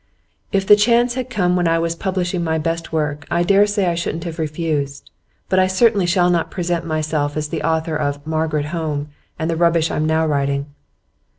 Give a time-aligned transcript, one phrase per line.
[0.51, 3.85] 'If the chance had come when I was publishing my best work, I dare say
[3.85, 5.11] I shouldn't have refused.
[5.47, 9.55] But I certainly shall not present myself as the author of "Margaret Home," and the
[9.55, 10.65] rubbish I'm now writing.